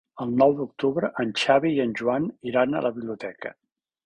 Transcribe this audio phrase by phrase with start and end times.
[0.23, 3.55] El nou d'octubre en Xavi i en Joan iran a la biblioteca.